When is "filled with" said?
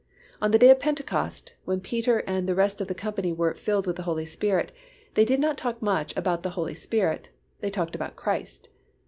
3.53-3.97